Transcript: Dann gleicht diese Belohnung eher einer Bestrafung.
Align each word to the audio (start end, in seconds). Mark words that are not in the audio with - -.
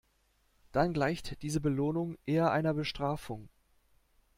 Dann 0.71 0.93
gleicht 0.93 1.43
diese 1.43 1.59
Belohnung 1.61 2.17
eher 2.25 2.49
einer 2.51 2.73
Bestrafung. 2.73 3.49